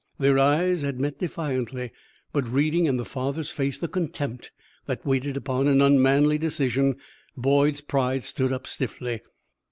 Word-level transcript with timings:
Their 0.17 0.39
eyes 0.39 0.81
had 0.81 0.99
met 0.99 1.19
defiantly, 1.19 1.91
but, 2.33 2.47
reading 2.51 2.87
in 2.87 2.97
the 2.97 3.05
father's 3.05 3.51
face 3.51 3.77
the 3.77 3.87
contempt 3.87 4.49
that 4.87 5.05
waited 5.05 5.37
upon 5.37 5.67
an 5.67 5.79
unmanly 5.79 6.39
decision, 6.39 6.95
Boyd's 7.37 7.81
pride 7.81 8.23
stood 8.23 8.51
up 8.51 8.65
stiffly. 8.65 9.21